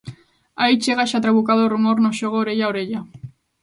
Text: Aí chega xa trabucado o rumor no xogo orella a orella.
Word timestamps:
Aí 0.61 0.73
chega 0.83 1.09
xa 1.11 1.23
trabucado 1.25 1.61
o 1.63 1.71
rumor 1.73 1.97
no 2.01 2.11
xogo 2.19 2.37
orella 2.43 2.63
a 2.65 2.71
orella. 2.73 2.99